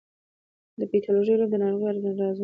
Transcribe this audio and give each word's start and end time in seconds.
د 0.79 0.81
پیتالوژي 0.91 1.31
علم 1.35 1.49
د 1.51 1.55
ناروغیو 1.63 1.87
رازونه 1.91 2.11
خلاصوي. 2.17 2.39